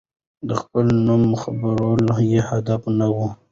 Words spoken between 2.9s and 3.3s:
نه و.